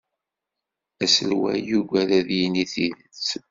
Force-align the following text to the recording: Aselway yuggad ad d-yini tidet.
Aselway 1.03 1.59
yuggad 1.69 2.09
ad 2.19 2.23
d-yini 2.27 2.65
tidet. 2.71 3.27